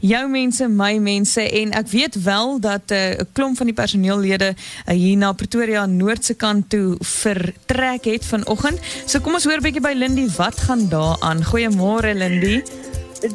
jou 0.00 0.28
mense, 0.30 0.68
my 0.68 0.98
mense 1.02 1.42
en 1.42 1.72
ek 1.78 1.88
weet 1.90 2.22
wel 2.22 2.60
dat 2.60 2.90
'n 2.90 2.94
uh, 2.94 3.24
klomp 3.32 3.56
van 3.56 3.66
die 3.66 3.74
personeellede 3.74 4.54
uh, 4.54 4.94
hier 4.94 5.16
na 5.16 5.32
Pretoria 5.32 5.86
Noord 5.86 6.24
se 6.24 6.34
kant 6.34 6.70
toe 6.70 6.96
vertrek 7.00 8.04
het 8.04 8.24
vanoggend. 8.24 8.78
So 9.06 9.20
kom 9.20 9.34
ons 9.34 9.44
hoor 9.44 9.58
'n 9.58 9.62
bietjie 9.62 9.82
by 9.82 9.94
Lindy 9.96 10.28
wat 10.36 10.60
gaan 10.60 10.88
daar 10.88 11.16
aan. 11.20 11.44
Goeiemôre 11.44 12.14
Lindy. 12.14 12.62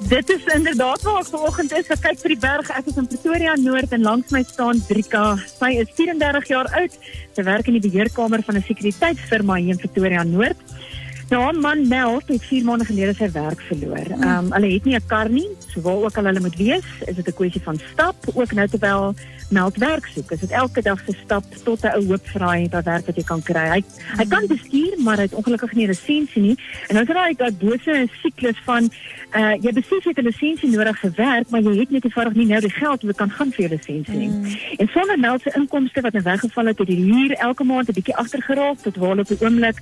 Dit 0.08 0.30
is 0.30 0.44
inderdaad 0.54 1.02
waar 1.02 1.20
ek 1.20 1.28
vanoggend 1.28 1.72
is. 1.72 1.88
Ek 1.88 2.00
kyk 2.00 2.20
vir 2.20 2.30
die 2.30 2.40
berg. 2.40 2.70
Ek 2.72 2.86
is 2.88 2.96
in 2.96 3.08
Pretoria 3.08 3.56
Noord 3.60 3.92
en 3.92 4.02
langs 4.02 4.32
my 4.32 4.44
staan 4.48 4.80
Drika. 4.88 5.36
Sy 5.60 5.72
is 5.84 5.90
34 5.98 6.48
jaar 6.48 6.70
oud. 6.80 6.96
Sy 7.36 7.44
werk 7.44 7.68
in 7.68 7.76
die 7.80 7.90
beheerkamer 7.90 8.44
van 8.48 8.56
'n 8.56 8.64
sekuriteitsfirma 8.64 9.56
hier 9.60 9.76
in 9.76 9.82
Pretoria 9.84 10.24
Noord. 10.24 10.58
Nou, 11.34 11.44
haar 11.44 11.56
man 11.56 11.88
Mel 11.88 12.22
het 12.26 12.44
4 12.46 12.64
maande 12.64 12.86
gelede 12.86 13.14
sy 13.18 13.26
werk 13.34 13.62
verloor. 13.66 14.10
Um, 14.22 14.52
hulle 14.54 14.68
het 14.74 14.84
nie 14.86 14.94
'n 14.96 15.06
kar 15.08 15.30
nie, 15.30 15.50
so 15.68 15.82
waar 15.82 16.04
ook 16.06 16.18
al 16.18 16.30
hulle 16.30 16.40
moet 16.40 16.56
wees, 16.56 16.86
is 17.10 17.16
dit 17.16 17.28
'n 17.28 17.34
kwessie 17.34 17.62
van 17.62 17.80
stap, 17.92 18.16
ook 18.34 18.52
nou 18.52 18.68
terwyl 18.68 19.16
meld 19.54 19.78
werk 19.78 20.06
soek. 20.06 20.32
Is 20.32 20.40
dit 20.40 20.52
elke 20.52 20.82
dag 20.82 21.00
se 21.06 21.14
stap 21.24 21.44
tot 21.64 21.84
'n 21.84 21.96
ou 21.98 22.06
hoop 22.06 22.28
vraai 22.28 22.68
dat 22.70 22.84
werk 22.84 23.06
wat 23.06 23.16
jy 23.16 23.24
kan 23.24 23.42
kry. 23.42 23.68
Hy 23.70 23.82
hy 24.18 24.26
kan 24.28 24.48
bestuur, 24.48 24.94
maar 24.98 25.16
hy 25.16 25.22
het 25.22 25.34
ongelukkig 25.34 25.74
nie 25.74 25.86
'n 25.86 25.90
lisensie 25.90 26.42
nie. 26.42 26.58
En 26.88 26.96
dan 26.96 27.02
is 27.04 27.14
daar 27.14 27.34
daai 27.38 27.52
bose 27.52 28.08
siklus 28.22 28.60
van 28.66 28.92
uh 29.36 29.54
jy 29.62 29.72
besef 29.74 30.04
jy 30.04 30.12
het 30.14 30.18
'n 30.18 30.26
lisensie 30.26 30.70
nodig 30.70 31.00
vir 31.00 31.12
werk, 31.16 31.50
maar 31.50 31.62
jy 31.62 31.80
het 31.80 31.90
net 31.90 32.04
eenvoudig 32.04 32.34
nie 32.34 32.46
nou 32.46 32.60
die 32.60 32.70
geld 32.70 33.04
om 33.04 33.14
kan 33.14 33.30
gaan 33.30 33.52
vir 33.52 33.66
'n 33.66 33.74
lisensie 33.76 34.18
nie. 34.18 34.30
Mm. 34.30 34.46
En 34.78 34.88
sonder 34.88 35.20
meld 35.20 35.42
se 35.42 35.52
inkomste 35.56 36.02
wat 36.02 36.14
nou 36.14 36.24
weggeval 36.24 36.66
het, 36.66 36.78
het 36.78 36.88
hy 36.88 36.96
hier 36.96 37.32
elke 37.32 37.64
maand 37.64 37.90
'n 37.90 37.94
bietjie 37.94 38.16
agter 38.16 38.42
geraak 38.42 38.78
tot 38.78 38.96
waar 38.96 39.18
op 39.18 39.28
die 39.28 39.42
oomblik 39.42 39.78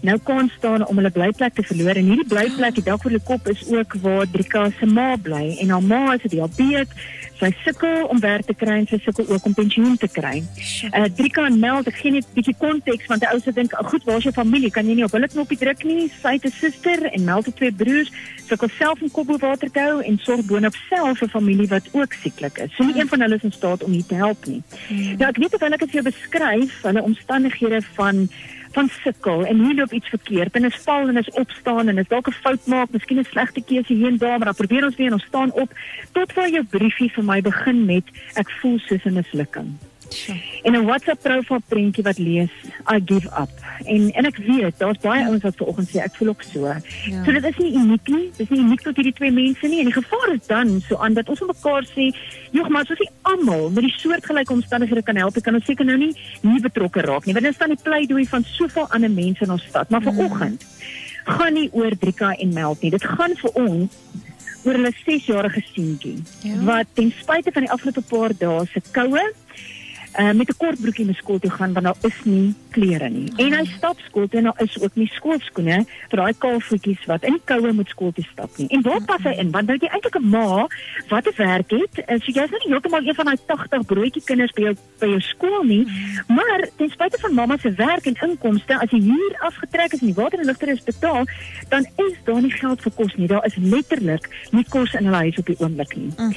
nou 0.00 0.18
kan 0.18 0.50
staan 0.58 0.86
om 0.94 1.02
hulle 1.02 1.10
blyplek 1.14 1.58
te 1.58 1.66
verloor. 1.66 1.98
En 1.98 2.12
hierdie 2.12 2.30
blyplek, 2.30 2.78
die 2.78 2.86
dak 2.86 3.04
oor 3.04 3.16
die 3.16 3.26
kop 3.26 3.50
is 3.50 3.66
ook 3.72 3.98
waar 4.06 4.30
Drika 4.30 4.68
se 4.78 4.86
ma 4.86 5.14
bly 5.18 5.56
en 5.58 5.74
haar 5.74 5.82
ma 5.82 6.02
is 6.14 6.30
diabetes 6.30 6.94
sy 7.40 7.50
sukkel 7.64 8.06
om 8.12 8.20
werk 8.22 8.46
te 8.46 8.54
kry 8.56 8.76
en 8.80 8.86
sy 8.88 8.98
sukkel 9.02 9.26
ook 9.32 9.46
om 9.48 9.54
pensioen 9.56 9.96
te 10.00 10.08
kry. 10.10 10.36
Uh 10.90 11.06
Drika 11.18 11.46
en 11.48 11.58
Mel, 11.60 11.82
ek 11.82 11.98
gee 12.00 12.14
net 12.14 12.26
'n 12.28 12.36
bietjie 12.36 12.54
konteks 12.58 13.10
want 13.10 13.20
die 13.24 13.30
ou 13.30 13.40
se 13.40 13.52
dink, 13.52 13.74
"Goed, 13.90 14.04
waar 14.04 14.18
is 14.18 14.24
jou 14.24 14.32
familie? 14.32 14.70
Kan 14.70 14.86
jy 14.86 14.94
nie 14.94 15.04
op 15.04 15.12
hulle 15.12 15.28
knoppie 15.28 15.58
druk 15.58 15.84
nie?" 15.84 16.10
Sy 16.22 16.32
het 16.38 16.44
'n 16.44 16.50
suster 16.50 17.04
en 17.12 17.24
Mel 17.24 17.42
het 17.42 17.56
twee 17.56 17.72
broers, 17.72 18.10
sukkel 18.48 18.68
self 18.78 19.02
om 19.02 19.10
koppelwater 19.10 19.70
te 19.70 19.80
hou 19.80 20.02
en 20.02 20.18
sorg 20.18 20.46
boonop 20.46 20.74
self 20.88 21.18
vir 21.18 21.28
familie 21.28 21.68
wat 21.68 21.88
ook 21.92 22.12
sieklik 22.12 22.58
is. 22.58 22.70
So 22.74 22.84
nie 22.84 23.00
een 23.00 23.08
van 23.08 23.20
hulle 23.20 23.34
is 23.34 23.42
in 23.42 23.52
staat 23.52 23.84
om 23.84 23.92
hier 23.92 24.06
te 24.06 24.14
help 24.14 24.46
nie. 24.46 24.62
Hmm. 24.88 25.16
Nou 25.16 25.28
ek 25.28 25.36
weet 25.36 25.54
of 25.54 25.60
hulle 25.60 25.76
dit 25.76 25.90
vir 25.90 26.02
jou 26.02 26.12
beskryf, 26.12 26.82
hulle 26.82 27.02
omstandighede 27.02 27.82
van 27.94 28.28
van 28.74 28.88
sukkel. 28.88 29.44
En 29.44 29.64
hier 29.64 29.74
loop 29.74 29.92
iets 29.92 30.08
verkeerd. 30.08 30.54
En 30.54 30.64
is 30.64 30.82
val 30.86 31.08
en 31.08 31.16
is 31.16 31.30
opstaan 31.30 31.88
en 31.88 31.98
is 31.98 32.08
dalk 32.08 32.28
'n 32.28 32.40
fout 32.44 32.66
maak, 32.66 32.90
miskien 32.90 33.18
'n 33.18 33.24
slegte 33.24 33.62
keuse 33.62 33.94
hier 33.94 34.06
en 34.06 34.16
daar, 34.16 34.38
maar 34.38 34.50
dan 34.52 34.62
probeer 34.62 34.84
ons 34.84 34.96
weer 34.96 35.06
en 35.06 35.18
ons 35.18 35.30
staan 35.32 35.52
op. 35.52 35.70
Tot 36.12 36.32
waar 36.34 36.50
jou 36.50 36.64
briefie 36.64 37.12
vir 37.12 37.24
my 37.24 37.40
begin 37.40 37.84
met 37.84 38.04
ek 38.34 38.50
voel 38.50 38.78
soos 38.78 39.04
'n 39.04 39.12
mislukking. 39.12 39.68
En 40.62 40.72
'n 40.72 40.84
WhatsApp 40.84 41.22
profiel 41.22 41.60
prentjie 41.68 42.04
wat 42.04 42.18
lees 42.18 42.50
I 42.94 43.00
give 43.04 43.28
up. 43.42 43.50
En 43.84 44.10
en 44.12 44.24
ek 44.24 44.36
weet 44.36 44.78
daar's 44.78 44.98
baie 44.98 45.20
ja. 45.20 45.26
ouens 45.26 45.42
wat 45.42 45.56
vanoggend 45.56 45.88
sê 45.88 45.98
ek 46.02 46.16
voel 46.16 46.28
ook 46.28 46.42
so. 46.42 46.66
Ja. 46.66 47.24
So 47.24 47.32
dit 47.32 47.44
is 47.44 47.56
nie 47.56 47.72
uniek 47.74 48.08
nie. 48.08 48.30
Dit 48.36 48.40
is 48.40 48.48
nie 48.48 48.60
uniek 48.60 48.80
tot 48.80 48.96
hierdie 48.96 49.12
twee 49.12 49.32
mense 49.32 49.68
nie 49.68 49.78
en 49.78 49.90
die 49.90 49.98
gevaar 50.02 50.34
is 50.34 50.46
dan 50.46 50.80
so 50.88 50.96
aan 50.96 51.14
dat 51.14 51.28
ons 51.28 51.40
mekaar 51.40 51.84
sê, 51.96 52.10
"Jog, 52.50 52.68
maar 52.68 52.86
soos 52.86 52.98
jy 52.98 53.10
almal 53.22 53.70
met 53.70 53.84
die 53.84 53.94
soortgelyke 53.96 54.52
omstandighede 54.52 55.02
kan 55.02 55.16
help, 55.16 55.42
kan 55.42 55.54
ons 55.54 55.64
seker 55.64 55.84
nou 55.84 55.96
nie 55.96 56.14
nie 56.40 56.60
betrokke 56.60 57.00
raak 57.00 57.24
nie." 57.26 57.34
Want 57.34 57.44
dit 57.44 57.54
staan 57.54 57.74
die 57.74 57.82
pleidooi 57.82 58.26
van 58.26 58.44
soveel 58.44 58.90
ander 58.90 59.10
mense 59.10 59.44
in 59.44 59.50
ons 59.50 59.64
stad, 59.64 59.90
maar 59.90 60.00
mm. 60.00 60.06
vanoggend 60.06 60.64
gaan 61.24 61.52
nie 61.52 61.68
oor 61.72 61.96
Drika 61.98 62.32
en 62.32 62.52
Meld 62.52 62.80
nie. 62.82 62.90
Dit 62.90 63.04
gaan 63.04 63.36
vir 63.36 63.50
ons 63.54 63.90
oor 64.64 64.78
hulle 64.78 64.92
6-jarige 64.96 65.62
seentjie 65.72 66.16
ja. 66.42 66.58
wat 66.64 66.86
ten 66.92 67.12
spyte 67.20 67.52
van 67.52 67.66
die 67.66 67.72
afgelope 67.72 68.02
paar 68.08 68.32
dae 68.38 68.64
se 68.72 68.80
koue 68.96 69.24
uh, 70.18 70.32
met 70.32 70.48
'n 70.48 70.56
kort 70.56 70.80
broekie 70.80 71.06
na 71.06 71.12
skool 71.12 71.38
toe 71.38 71.50
gaan 71.50 71.72
want 71.72 71.84
daar 71.84 72.10
is 72.10 72.18
nie 72.24 72.54
klere 72.70 73.08
nie. 73.08 73.32
En 73.36 73.52
hy 73.52 73.64
stap 73.64 73.98
skool 74.00 74.28
toe 74.28 74.38
en 74.38 74.44
daar 74.44 74.62
is 74.62 74.80
ook 74.80 74.94
nie 74.94 75.10
skoolskoene 75.14 75.84
vir 76.10 76.18
daai 76.18 76.34
kaal 76.38 76.60
voetjies 76.60 77.04
wat 77.06 77.24
in 77.24 77.32
die 77.32 77.44
koue 77.44 77.72
moet 77.72 77.88
skool 77.88 78.12
toe 78.12 78.24
stap 78.24 78.50
nie. 78.56 78.68
En 78.68 78.82
waar 78.82 79.02
pas 79.02 79.22
hy 79.22 79.34
in? 79.38 79.50
Want 79.50 79.66
nou 79.66 79.78
jy 79.80 79.88
eintlik 79.88 80.18
'n 80.18 80.28
ma 80.28 80.66
wat 81.08 81.26
'n 81.26 81.36
werk 81.36 81.70
het. 81.70 81.94
Uh, 81.98 82.18
so 82.20 82.32
jy's 82.32 82.50
nou 82.50 82.60
nie 82.64 82.72
heeltemal 82.72 83.06
een 83.06 83.14
van 83.14 83.24
daai 83.24 83.38
80 83.46 83.86
broodjie 83.86 84.24
kinders 84.24 84.52
by 84.52 84.62
jou 84.62 84.74
by 85.00 85.06
jou 85.06 85.20
skool 85.20 85.62
nie. 85.62 85.84
Maar 86.28 86.68
ten 86.76 86.90
spyte 86.90 87.18
van 87.20 87.34
mamma 87.34 87.56
se 87.56 87.72
werk 87.72 88.06
en 88.06 88.16
inkomste, 88.28 88.78
as 88.78 88.90
jy 88.90 89.00
hier 89.00 89.36
afgetrek 89.38 89.92
is 89.92 90.00
en 90.00 90.06
die 90.06 90.14
water 90.14 90.38
en 90.38 90.46
ligter 90.46 90.68
is 90.68 90.82
betaal, 90.82 91.24
dan 91.68 91.86
is 91.96 92.16
daar 92.24 92.42
nie 92.42 92.50
geld 92.50 92.82
vir 92.82 92.92
kos 92.92 93.14
nie. 93.14 93.26
Daar 93.26 93.44
is 93.46 93.56
letterlik 93.56 94.28
nie 94.50 94.64
kos 94.68 94.94
in 94.94 95.04
hulle 95.04 95.16
huis 95.16 95.38
op 95.38 95.46
die 95.46 95.58
oomblik 95.58 95.96
nie. 95.96 96.10
Mm. 96.16 96.34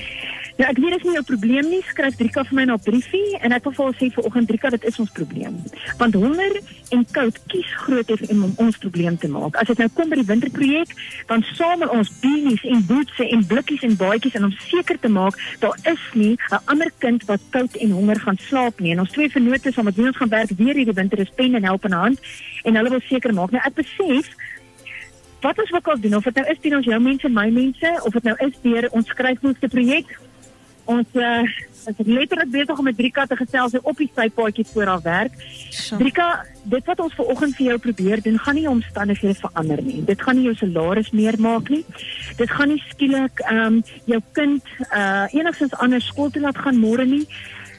Ja, 0.57 0.71
ek 0.71 0.79
weet 0.81 0.95
dit 0.95 1.03
is 1.03 1.05
nie 1.05 1.13
jou 1.13 1.23
probleem 1.25 1.67
nie. 1.69 1.83
Skryf 1.85 2.15
Drika 2.17 2.41
vir 2.49 2.55
my 2.57 2.63
na 2.65 2.75
briefie 2.81 3.37
en 3.45 3.53
ek 3.53 3.67
wil 3.67 3.73
vir 3.77 3.85
haar 3.85 3.97
sê 3.99 4.07
vanoggend 4.15 4.47
Drika, 4.49 4.71
dit 4.73 4.87
is 4.89 4.95
ons 5.03 5.11
probleem. 5.13 5.59
Want 5.99 6.17
honger 6.17 6.55
en 6.95 7.03
koud 7.13 7.37
kies 7.51 7.73
grootef 7.83 8.23
om 8.33 8.41
ons 8.65 8.79
probleem 8.81 9.19
te 9.21 9.29
maak. 9.29 9.59
As 9.61 9.69
dit 9.69 9.83
nou 9.83 9.87
kom 9.93 10.09
by 10.09 10.17
die 10.17 10.25
winterprojek, 10.25 10.95
dan 11.29 11.45
samel 11.51 11.93
ons 11.93 12.09
beanies 12.23 12.65
en 12.73 12.81
boetse 12.89 13.29
en 13.37 13.45
blikkies 13.51 13.85
en 13.85 13.93
baadjies 14.01 14.39
en 14.39 14.49
om 14.49 14.57
seker 14.65 14.97
te 15.03 15.13
maak 15.13 15.37
daar 15.61 15.77
is 15.93 16.01
nie 16.17 16.33
'n 16.49 16.61
ander 16.65 16.91
kind 17.05 17.23
wat 17.29 17.41
koud 17.53 17.77
en 17.77 17.91
honger 17.91 18.19
gaan 18.19 18.37
slaap 18.49 18.79
nie. 18.79 18.91
En 18.97 19.05
ons 19.05 19.11
twee 19.11 19.29
vennote 19.29 19.71
saam 19.71 19.85
met 19.85 19.95
wie 19.95 20.07
ons 20.07 20.17
gaan 20.17 20.29
werk 20.29 20.49
weer 20.57 20.73
hierdie 20.73 20.93
winter 20.93 21.19
is 21.19 21.35
pen 21.35 21.53
en 21.53 21.63
help 21.63 21.85
in 21.85 21.91
hand 21.91 22.19
en 22.63 22.75
hulle 22.75 22.89
wil 22.89 23.01
seker 23.05 23.33
maak. 23.33 23.51
Nou 23.51 23.61
ek 23.63 23.75
besef 23.75 24.33
Wat 25.41 25.59
ons 25.59 25.71
ook 25.71 25.87
al 25.87 25.99
doen 25.99 26.15
of 26.15 26.23
dit 26.23 26.35
nou 26.35 26.45
is 26.49 26.59
deur 26.59 26.77
ons 26.77 26.85
jou 26.85 26.99
mense, 26.99 27.29
my 27.29 27.49
mense 27.49 27.89
of 28.03 28.13
dit 28.13 28.23
nou 28.23 28.35
is 28.37 28.55
deur 28.61 28.87
ons 28.91 29.07
skryfboekste 29.07 29.67
projek 29.67 30.17
ons 30.87 31.17
uh, 31.19 31.43
is 31.87 31.99
letterlik 32.07 32.51
besig 32.51 32.77
om 32.77 32.87
met 32.87 32.97
Drika 32.97 33.25
te 33.25 33.37
gesels 33.39 33.75
op 33.81 33.97
die 33.97 34.09
sypaadjie 34.11 34.65
voor 34.71 34.91
haar 34.91 35.03
werk. 35.03 35.35
So. 35.69 35.97
Drika, 35.97 36.27
dit 36.63 36.85
wat 36.85 37.03
ons 37.03 37.15
vanoggend 37.15 37.55
vir 37.55 37.65
jou 37.71 37.77
probeer 37.85 38.23
doen, 38.23 38.39
gaan 38.39 38.57
nie 38.59 38.67
omstandighede 38.69 39.35
verander 39.39 39.83
nie. 39.83 40.01
Dit 40.07 40.21
gaan 40.21 40.39
nie 40.39 40.47
jou 40.49 40.55
salaris 40.59 41.11
meer 41.11 41.39
maak 41.39 41.69
nie. 41.73 41.83
Dit 42.39 42.51
gaan 42.51 42.73
nie 42.73 42.81
skielik 42.89 43.43
ehm 43.45 43.77
um, 43.79 43.83
jou 44.05 44.21
kind 44.39 44.73
uh 44.89 45.27
enigstens 45.35 45.77
anders 45.83 46.07
skool 46.07 46.31
toe 46.31 46.41
laat 46.41 46.57
gaan 46.57 46.79
môre 46.79 47.05
nie 47.07 47.25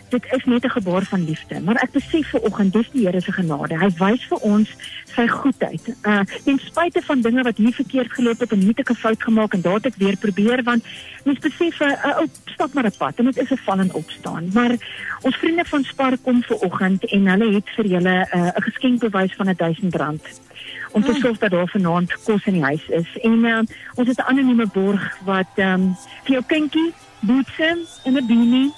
dit 0.08 0.24
is 0.30 0.44
net 0.44 0.64
'n 0.64 0.70
gebaar 0.70 1.04
van 1.04 1.24
liefde. 1.24 1.60
Maar 1.60 1.76
ek 1.76 1.90
besef 1.90 2.28
ver 2.28 2.40
oggend 2.40 2.72
dis 2.72 2.90
die 2.90 3.06
Here 3.06 3.20
se 3.20 3.32
genade. 3.32 3.78
Hy 3.78 3.90
wys 3.98 4.24
vir 4.28 4.38
ons 4.38 4.68
sy 5.14 5.26
goedheid. 5.26 5.82
Uh 6.02 6.20
ten 6.44 6.58
spyte 6.58 7.02
van 7.02 7.20
dinge 7.20 7.42
wat 7.42 7.56
hier 7.56 7.72
verkeerd 7.72 8.12
geloop 8.12 8.40
het 8.40 8.52
en 8.52 8.60
hier 8.60 8.74
'n 8.76 8.94
fout 8.94 9.22
gemaak 9.22 9.54
en 9.54 9.60
daar 9.60 9.74
het 9.74 9.86
ek 9.86 9.96
weer 9.96 10.16
probeer 10.16 10.62
want 10.62 10.84
mens 11.24 11.38
besef 11.38 11.80
'n 11.80 11.84
uh, 11.84 12.18
ou 12.18 12.26
stap 12.44 12.72
maar 12.74 12.86
'n 12.86 12.98
pad 12.98 13.14
en 13.18 13.24
dit 13.24 13.38
is 13.38 13.50
'n 13.50 13.56
val 13.64 13.78
en 13.78 13.92
opstaan. 13.92 14.50
Maar 14.52 14.72
ons 15.22 15.36
vriende 15.36 15.64
van 15.64 15.84
Spar 15.84 16.18
kom 16.18 16.42
ver 16.42 16.56
oggend 16.56 17.04
en 17.04 17.26
hulle 17.26 17.54
het 17.54 17.68
vir 17.76 17.86
julle 17.86 18.26
'n 18.32 18.38
uh, 18.38 18.50
geskenkbewys 18.54 19.34
van 19.34 19.48
R1000 19.48 20.46
om 20.92 21.02
te 21.02 21.14
sorg 21.14 21.38
dat 21.38 21.50
daar 21.50 21.68
vanaand 21.68 22.22
kos 22.22 22.44
in 22.44 22.52
die 22.52 22.62
huis 22.62 22.88
is. 22.88 23.18
En 23.20 23.44
uh, 23.44 23.58
ons 23.94 24.08
het 24.08 24.18
'n 24.18 24.30
anonieme 24.30 24.66
borg 24.66 25.18
wat 25.24 25.52
ehm 25.54 25.72
um, 25.72 25.96
vir 26.24 26.32
jou 26.32 26.44
kindjie 26.46 26.92
boetse 27.20 27.78
en 28.04 28.12
'n 28.12 28.26
beanie 28.26 28.72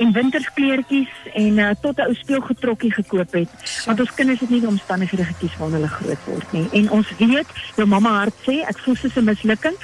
en 0.00 0.12
winterskleertjies 0.12 1.12
en 1.32 1.58
uh, 1.58 1.70
tot 1.80 1.96
'n 1.96 2.08
ou 2.08 2.14
speelgetrokkie 2.14 2.92
gekoop 2.92 3.32
het. 3.32 3.50
Want 3.84 4.00
ons 4.00 4.14
kinders 4.14 4.40
het 4.40 4.50
nie 4.50 4.60
die 4.60 4.68
omstandighede 4.68 5.24
gekies 5.24 5.56
waar 5.58 5.70
hulle 5.76 5.88
groot 5.88 6.24
word 6.24 6.52
nie. 6.52 6.68
En 6.72 6.90
ons 6.90 7.08
weet, 7.18 7.50
jou 7.76 7.86
mamma 7.86 8.10
hart 8.22 8.36
sê 8.46 8.62
ek 8.64 8.78
voel 8.78 8.96
soos 8.96 9.16
'n 9.16 9.24
mislukking 9.24 9.76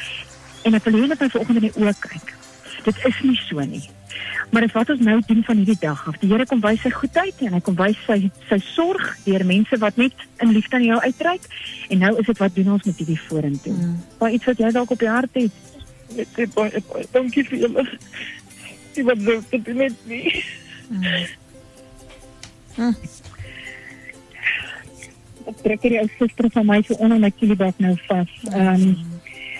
en 0.63 0.75
ek 0.75 0.85
wil 0.85 1.01
hê 1.01 1.09
dat 1.09 1.21
jy 1.21 1.29
vanoggend 1.29 1.63
in 1.63 1.69
die 1.69 1.79
oë 1.81 1.95
kyk. 2.01 2.35
Dit 2.85 3.05
is 3.05 3.21
nie 3.23 3.41
so 3.49 3.61
nie. 3.61 3.89
Maar 4.51 4.63
dit 4.63 4.73
wat 4.73 4.91
ons 4.91 5.01
nou 5.01 5.21
doen 5.27 5.43
van 5.45 5.57
hierdie 5.57 5.81
dag 5.81 6.09
af. 6.09 6.19
Die 6.19 6.31
Here 6.31 6.47
kom 6.47 6.61
wys 6.61 6.81
sy 6.81 6.91
goedheid 6.91 7.35
en 7.39 7.53
hy 7.53 7.61
kom 7.61 7.77
wys 7.77 7.99
sy 8.07 8.31
sy 8.49 8.59
sorg 8.59 9.17
deur 9.25 9.45
mense 9.45 9.79
wat 9.83 9.97
net 9.97 10.13
in 10.39 10.53
liefde 10.55 10.77
aan 10.77 10.85
jou 10.85 11.01
uitreik. 11.01 11.43
En 11.89 11.99
nou 11.99 12.13
is 12.19 12.27
dit 12.27 12.39
wat 12.39 12.55
doen 12.55 12.73
ons 12.73 12.85
met 12.85 12.97
hierdie 12.97 13.21
vorentoe? 13.29 13.73
Mm. 13.73 13.97
Waar 14.19 14.31
iets 14.31 14.45
wat 14.45 14.59
jy 14.59 14.71
dalk 14.71 14.91
op 14.91 14.99
die 14.99 15.11
hart 15.11 15.35
het. 15.35 15.53
Ek 16.17 16.29
sê 16.39 16.47
baie 16.55 16.83
baie 16.93 17.07
dankie 17.13 17.45
vir 17.45 17.59
julle 17.67 17.87
die 18.97 19.05
wat 19.07 19.51
dit 19.51 19.75
net 19.75 20.07
nie. 20.11 20.33
Hm. 22.77 22.93
Ek 25.47 25.61
trek 25.63 25.85
hier 25.87 25.99
jou 26.01 26.07
suster 26.19 26.51
van 26.53 26.67
my 26.69 26.81
so 26.87 26.99
onder 27.01 27.21
my 27.23 27.31
kielbak 27.31 27.79
nou 27.83 27.95
vas. 28.09 28.33
Ehm 28.51 28.89
um, 28.89 29.16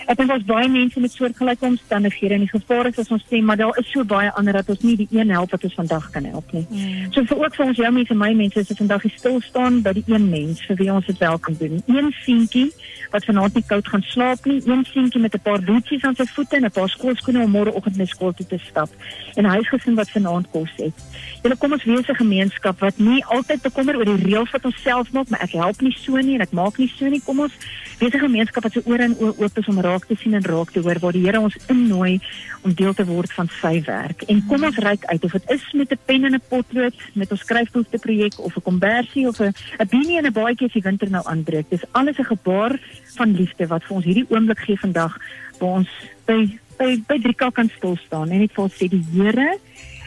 ek 0.07 0.17
dink 0.17 0.31
ons 0.31 0.45
baie 0.47 0.67
mense 0.71 0.99
met 1.03 1.11
soortgelyke 1.11 1.65
omstandighede 1.67 2.37
en 2.37 2.45
die 2.45 2.51
gevaar 2.51 2.87
is 2.87 2.99
as 3.01 3.11
ons 3.11 3.23
sê 3.27 3.41
maar 3.43 3.59
daar 3.59 3.75
is 3.81 3.89
so 3.91 4.05
baie 4.07 4.31
ander 4.39 4.55
dat 4.55 4.69
ons 4.71 4.83
nie 4.87 4.95
die 5.01 5.07
een 5.11 5.31
help 5.35 5.51
wat 5.51 5.65
ons 5.67 5.75
vandag 5.79 6.09
kan 6.13 6.23
help 6.31 6.53
nie. 6.55 6.63
Mm. 6.69 7.09
So 7.11 7.23
vir 7.27 7.41
ook 7.43 7.57
vir 7.57 7.65
ons 7.65 7.81
jou 7.81 7.91
mense, 7.91 8.15
my 8.15 8.31
mense 8.33 8.59
is 8.63 8.69
dit 8.71 8.79
vandag 8.79 9.03
die 9.03 9.13
stil 9.17 9.41
staan 9.43 9.81
by 9.83 9.93
die 9.97 10.05
een 10.07 10.29
mens 10.29 10.63
vir 10.67 10.79
wie 10.79 10.89
ons 10.93 11.09
dit 11.11 11.19
wel 11.23 11.39
kan 11.47 11.57
doen. 11.59 11.81
Een 11.87 12.13
seentjie 12.23 12.69
wat 13.11 13.27
vanaand 13.27 13.59
nie 13.59 13.65
koud 13.67 13.87
gaan 13.87 14.05
slaap 14.13 14.47
nie, 14.47 14.61
een 14.63 14.85
seentjie 14.93 15.21
met 15.21 15.35
'n 15.35 15.43
paar 15.43 15.61
bootjies 15.63 16.03
aan 16.03 16.15
sy 16.15 16.25
voete 16.35 16.55
en 16.55 16.65
'n 16.65 16.71
paar 16.71 16.89
skoolskoene 16.89 17.43
om 17.43 17.51
môreoggend 17.51 17.97
na 17.97 18.05
skool 18.05 18.33
toe 18.33 18.47
te 18.47 18.59
stap 18.69 18.89
en 19.35 19.43
'n 19.43 19.55
huisgesin 19.55 19.95
wat 19.95 20.09
vanaand 20.09 20.47
kos 20.51 20.71
het. 20.77 20.95
Julle 21.43 21.57
kom 21.57 21.71
ons 21.71 21.83
wees 21.83 22.07
'n 22.07 22.15
gemeenskap 22.15 22.79
wat 22.79 22.97
nie 22.97 23.25
altyd 23.25 23.61
bekommer 23.61 23.97
oor 23.97 24.05
die 24.05 24.23
reëls 24.23 24.51
wat 24.51 24.65
ons 24.65 24.81
self 24.81 25.11
maak, 25.11 25.29
maar 25.29 25.41
ek 25.41 25.51
help 25.51 25.81
nie 25.81 25.95
so 25.99 26.15
nie 26.17 26.35
en 26.35 26.41
ek 26.41 26.51
maak 26.51 26.77
nie 26.77 26.91
so 26.97 27.05
nie. 27.05 27.21
Kom 27.25 27.39
ons 27.39 27.53
wees 27.97 28.13
'n 28.13 28.19
gemeenskap 28.19 28.63
wat 28.63 28.71
se 28.71 28.81
ore 28.85 29.03
en 29.03 29.15
oë 29.15 29.37
oop 29.37 29.57
is 29.57 29.67
om 29.67 29.79
raak 29.81 30.05
te 30.05 30.15
sien 30.15 30.33
en 30.33 30.43
raak 30.43 30.71
te 30.71 30.79
hoor 30.79 30.99
waar 30.99 31.11
die 31.11 31.25
Here 31.25 31.39
ons 31.39 31.57
innooi 31.67 32.19
om 32.61 32.73
deel 32.73 32.93
te 32.93 33.05
word 33.05 33.31
van 33.33 33.49
sy 33.61 33.81
werk. 33.85 34.21
En 34.21 34.45
kom 34.47 34.63
ons 34.63 34.77
reik 34.77 35.05
uit 35.05 35.23
of 35.23 35.31
dit 35.31 35.49
is 35.49 35.63
met 35.73 35.91
'n 35.91 35.99
pen 36.05 36.23
en 36.25 36.33
'n 36.33 36.41
potlood, 36.49 36.93
met 37.13 37.31
ons 37.31 37.39
skryfboekte 37.39 37.97
projek 37.97 38.39
of 38.39 38.55
'n 38.55 38.61
kombersie 38.61 39.27
of 39.27 39.39
'n 39.39 39.53
'n 39.79 39.87
beanie 39.89 40.17
en 40.17 40.25
'n 40.25 40.31
baadjie 40.31 40.67
as 40.67 40.73
die 40.73 40.81
winter 40.81 41.09
nou 41.09 41.25
aanbreek. 41.25 41.69
Dis 41.69 41.91
alles 41.91 42.17
'n 42.17 42.23
gebaar 42.23 42.79
van 43.15 43.35
liefde 43.35 43.67
wat 43.67 43.83
vir 43.83 43.95
ons 43.95 44.05
hierdie 44.05 44.29
oomblik 44.29 44.59
gee 44.59 44.79
vandag 44.79 45.17
waar 45.59 45.69
ons 45.69 45.89
by 46.25 46.59
by 46.77 47.03
by 47.07 47.19
Drika 47.19 47.49
kan 47.49 47.69
stil 47.77 47.97
staan 48.05 48.29
en 48.29 48.39
net 48.39 48.53
vir 48.53 48.69
sê 48.69 48.87
die 48.87 49.05
Here 49.13 49.57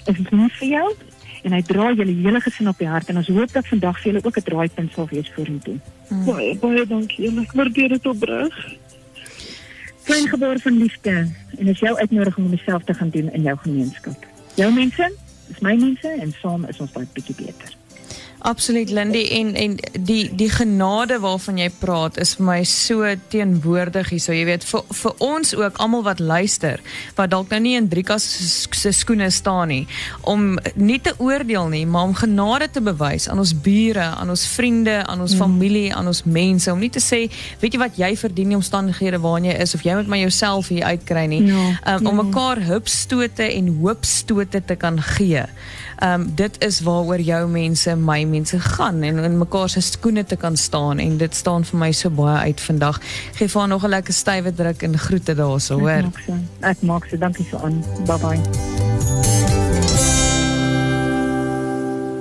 is 0.07 0.19
lief 0.31 0.59
vir 0.59 0.69
jou 0.69 0.95
en 1.43 1.53
hy 1.53 1.63
dra 1.63 1.91
julle 1.93 2.15
hele 2.23 2.41
gesin 2.41 2.69
op 2.69 2.79
die 2.79 2.89
hart 2.89 3.09
en 3.09 3.21
ons 3.21 3.31
hoop 3.33 3.53
dat 3.53 3.67
vandag 3.67 3.99
vir 4.01 4.13
julle 4.13 4.25
ook 4.25 4.37
'n 4.37 4.47
draaipunt 4.49 4.93
sal 4.93 5.09
wees 5.11 5.31
vorentoe. 5.35 5.79
Mm. 6.09 6.25
Baie 6.25 6.57
baie 6.59 6.87
dankie. 6.87 7.31
Ek 7.41 7.53
waardeer 7.53 7.89
dit 7.89 8.07
opreg. 8.07 8.55
Klein 10.05 10.29
gebaar 10.29 10.59
van 10.59 10.77
liefde 10.77 11.29
en 11.59 11.67
is 11.67 11.79
jou 11.79 11.97
uitnodiging 11.99 12.47
om 12.47 12.55
jouself 12.55 12.85
te 12.85 12.95
gaan 12.95 13.11
doen 13.11 13.33
in 13.33 13.43
jou 13.43 13.57
gemeenskap. 13.57 14.27
Jou 14.55 14.73
mense, 14.73 15.13
is 15.51 15.61
my 15.61 15.77
mense 15.77 16.09
en 16.09 16.33
saam 16.41 16.65
is 16.65 16.81
ons 16.81 16.93
baie 16.93 17.07
bietjie 17.13 17.35
beter. 17.35 17.80
Absoluut 18.41 18.91
Lindy 18.91 19.27
en 19.37 19.55
en 19.55 19.77
die 20.01 20.31
die 20.35 20.49
genade 20.49 21.19
waarvan 21.21 21.59
jy 21.61 21.69
praat 21.79 22.17
is 22.21 22.35
vir 22.39 22.47
my 22.47 22.61
so 22.65 23.05
teenwoordig 23.29 24.09
hier 24.15 24.23
so 24.23 24.33
jy 24.33 24.47
weet 24.49 24.65
vir 24.65 24.85
vir 24.97 25.25
ons 25.27 25.53
ook 25.59 25.81
almal 25.85 26.07
wat 26.07 26.23
luister 26.25 26.81
wat 27.19 27.35
dalk 27.35 27.53
nou 27.53 27.59
nie 27.61 27.75
in 27.77 27.89
Drika 27.93 28.17
se 28.19 28.93
skoene 28.97 29.29
staan 29.31 29.69
nie 29.69 29.83
om 30.25 30.57
nie 30.75 30.97
te 31.05 31.13
oordeel 31.19 31.69
nie 31.69 31.83
maar 31.87 32.09
om 32.09 32.15
genade 32.17 32.71
te 32.73 32.81
bewys 32.81 33.29
aan 33.29 33.43
ons 33.45 33.53
bure 33.67 34.07
aan 34.09 34.33
ons 34.33 34.47
vriende 34.55 34.97
aan 35.05 35.21
ons 35.21 35.37
mm. 35.37 35.43
familie 35.45 35.93
aan 35.95 36.09
ons 36.09 36.23
mense 36.25 36.73
om 36.73 36.81
nie 36.81 36.91
te 36.91 37.05
sê 37.05 37.27
weet 37.61 37.77
jy 37.77 37.83
wat 37.83 38.01
jy 38.01 38.15
verdien 38.23 38.55
die 38.55 38.61
omstandighede 38.61 39.21
waarin 39.21 39.51
jy 39.51 39.59
is 39.67 39.77
of 39.77 39.85
jy 39.85 39.99
moet 40.01 40.09
maar 40.09 40.23
jouself 40.25 40.73
hier 40.73 40.89
uitkry 40.89 41.27
nie 41.29 41.43
ja, 41.45 41.69
um, 41.93 42.09
om 42.09 42.17
ja. 42.17 42.23
mekaar 42.23 42.65
hupstote 42.73 43.53
en 43.53 43.69
hoopstote 43.83 44.65
te 44.65 44.81
kan 44.81 44.97
gee 45.13 45.45
um, 46.03 46.27
dit 46.35 46.59
is 46.65 46.81
waaroor 46.81 47.21
jou 47.21 47.43
mense 47.51 47.95
my 47.97 48.23
mense 48.31 48.61
gaan 48.61 49.03
en 49.03 49.19
in 49.19 49.39
mekaar 49.39 49.69
se 49.69 49.81
skoene 49.81 50.25
te 50.25 50.37
kan 50.37 50.57
staan 50.57 50.99
en 50.99 51.17
dit 51.21 51.35
staan 51.35 51.65
vir 51.65 51.79
my 51.79 51.93
so 51.93 52.11
baie 52.11 52.39
uit 52.51 52.61
vandag. 52.61 53.01
Geef 53.39 53.55
haar 53.55 53.69
nog 53.69 53.85
'n 53.85 53.89
lekker 53.89 54.15
stywe 54.15 54.55
druk 54.55 54.83
en 54.83 54.99
groete 54.99 55.35
daarso, 55.35 55.79
hoor. 55.79 55.91
Ek 55.91 56.03
maak 56.05 56.23
so. 56.27 56.35
Ek 56.61 56.83
maak 56.83 57.05
so. 57.11 57.17
Dankie 57.17 57.47
so 57.51 57.57
aan. 57.59 57.85
Bye 58.07 58.19
bye. 58.19 58.41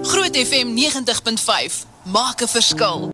Groot 0.09 0.35
FM 0.47 0.67
90.5 0.73 1.85
maak 2.03 2.41
'n 2.41 2.47
verskil. 2.47 2.99